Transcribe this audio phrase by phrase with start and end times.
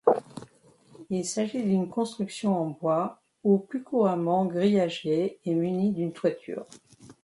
[1.11, 6.65] Il s’agit d’une construction en bois ou plus couramment grillagée et munies d’une toiture.